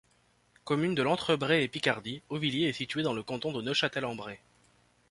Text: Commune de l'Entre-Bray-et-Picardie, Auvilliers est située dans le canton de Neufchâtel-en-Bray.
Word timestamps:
Commune 0.63 0.95
de 0.95 1.03
l'Entre-Bray-et-Picardie, 1.03 2.23
Auvilliers 2.29 2.69
est 2.69 2.73
située 2.73 3.03
dans 3.03 3.13
le 3.13 3.21
canton 3.21 3.51
de 3.51 3.61
Neufchâtel-en-Bray. 3.61 4.39